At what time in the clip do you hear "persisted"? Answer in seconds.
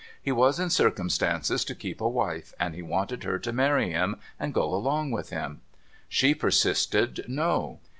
6.33-7.23